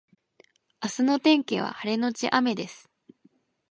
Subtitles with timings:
[0.83, 2.89] 明日の天気は晴れのち雨です